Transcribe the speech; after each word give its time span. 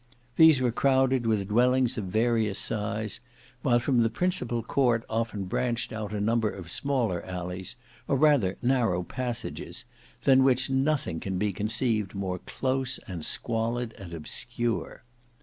These 0.35 0.61
were 0.61 0.71
crowded 0.71 1.27
with 1.27 1.47
dwellings 1.49 1.95
of 1.95 2.05
various 2.05 2.57
size, 2.57 3.19
while 3.61 3.77
from 3.77 3.99
the 3.99 4.09
principal 4.09 4.63
court 4.63 5.05
often 5.07 5.43
branched 5.43 5.93
out 5.93 6.11
a 6.11 6.19
number 6.19 6.49
of 6.49 6.71
smaller 6.71 7.23
alleys 7.23 7.75
or 8.07 8.15
rather 8.15 8.57
narrow 8.63 9.03
passages, 9.03 9.85
than 10.23 10.43
which 10.43 10.71
nothing 10.71 11.19
can 11.19 11.37
be 11.37 11.53
conceived 11.53 12.15
more 12.15 12.39
close 12.39 12.97
and 13.07 13.23
squalid 13.23 13.93
and 13.93 14.11
obscure. 14.11 15.03